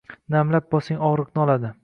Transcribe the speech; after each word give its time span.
Namlab 0.35 0.65
bosing, 0.75 0.99
ogʻriqni 1.11 1.45
oladi. 1.47 1.73